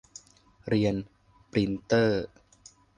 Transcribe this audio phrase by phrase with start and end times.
[0.67, 0.95] เรียน
[1.51, 2.25] ปรินท์เตอร์